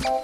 [0.00, 0.16] Assalamualaikum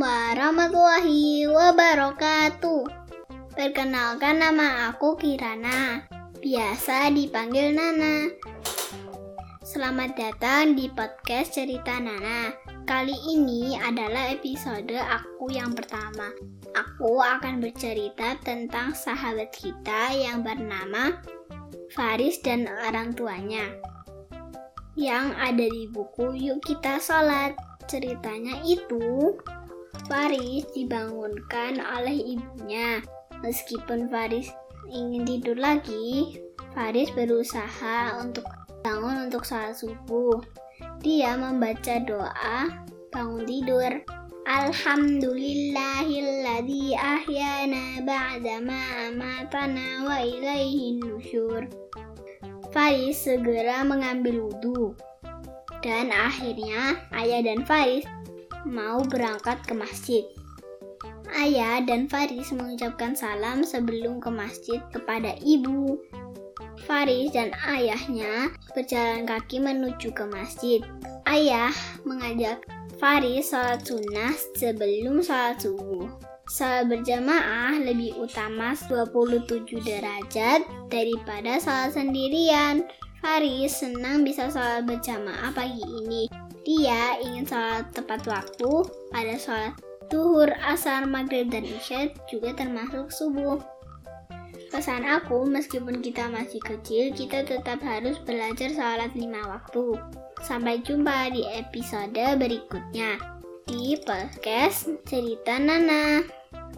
[0.00, 2.88] warahmatullahi wabarakatuh.
[3.52, 6.08] Perkenalkan nama aku Kirana,
[6.40, 8.32] biasa dipanggil Nana.
[9.60, 12.73] Selamat datang di podcast Cerita Nana.
[12.84, 16.28] Kali ini adalah episode aku yang pertama.
[16.76, 21.16] Aku akan bercerita tentang sahabat kita yang bernama
[21.96, 23.72] Faris dan orang tuanya
[24.94, 27.56] yang ada di buku Yuk Kita Sholat.
[27.88, 29.32] Ceritanya itu,
[30.04, 33.00] Faris dibangunkan oleh ibunya.
[33.40, 34.48] Meskipun Faris
[34.92, 36.40] ingin tidur lagi,
[36.72, 38.44] Faris berusaha untuk
[38.84, 40.63] bangun untuk sholat subuh.
[41.04, 42.72] Dia membaca doa
[43.12, 43.92] bangun tidur.
[44.48, 51.68] Alhamdulillahilladzi ahyana ba'dama amatana wa ilaihin nusyur.
[52.72, 54.96] Faris segera mengambil wudhu.
[55.84, 58.08] Dan akhirnya ayah dan Faris
[58.64, 60.24] mau berangkat ke masjid.
[61.36, 66.00] Ayah dan Faris mengucapkan salam sebelum ke masjid kepada ibu.
[66.82, 70.80] Faris dan ayahnya berjalan kaki menuju ke masjid.
[71.24, 71.70] Ayah
[72.02, 72.66] mengajak
[72.98, 76.10] Faris sholat sunnah sebelum sholat subuh.
[76.50, 82.84] Sholat berjamaah lebih utama 27 derajat daripada sholat sendirian.
[83.24, 86.28] Faris senang bisa sholat berjamaah pagi ini.
[86.64, 88.72] Dia ingin sholat tepat waktu
[89.12, 89.74] pada sholat
[90.12, 93.58] duhur, asar, maghrib, dan isya juga termasuk subuh.
[94.74, 99.94] Pesan aku, meskipun kita masih kecil, kita tetap harus belajar sholat lima waktu.
[100.42, 103.22] Sampai jumpa di episode berikutnya
[103.70, 106.26] di podcast Cerita Nana.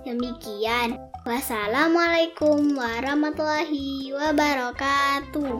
[0.04, 5.56] Demikian, wassalamualaikum warahmatullahi wabarakatuh.